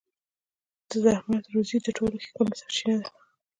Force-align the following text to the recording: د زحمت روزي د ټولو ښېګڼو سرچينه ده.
د 0.89 0.91
زحمت 1.03 1.43
روزي 1.53 1.77
د 1.83 1.87
ټولو 1.97 2.15
ښېګڼو 2.23 2.59
سرچينه 2.61 2.95
ده. 3.03 3.09